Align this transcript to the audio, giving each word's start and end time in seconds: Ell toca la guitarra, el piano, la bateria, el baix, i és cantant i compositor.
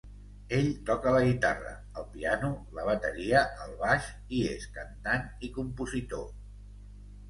Ell 0.59 0.69
toca 0.87 1.11
la 1.15 1.19
guitarra, 1.27 1.75
el 2.01 2.07
piano, 2.15 2.51
la 2.79 2.87
bateria, 2.89 3.45
el 3.69 3.79
baix, 3.85 4.11
i 4.41 4.43
és 4.57 4.69
cantant 4.83 5.33
i 5.51 5.55
compositor. 5.63 6.31